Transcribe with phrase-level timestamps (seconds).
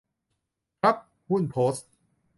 [0.81, 0.95] ครับ
[1.29, 1.89] หุ้นโพสต์